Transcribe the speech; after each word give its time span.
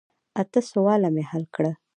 اته 0.41 0.59
سواله 0.69 1.09
مې 1.15 1.23
حل 1.29 1.43
کړه. 1.55 1.71